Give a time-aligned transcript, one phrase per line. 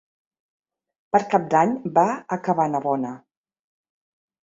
[1.17, 3.17] Per Cap d'Any va a Cabanabona.